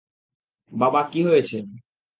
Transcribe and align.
বাবা, 0.71 1.01
কী 1.11 1.19
হয়েছে? 1.23 1.57